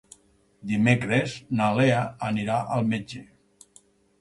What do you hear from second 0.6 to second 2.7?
Dimecres na Lea anirà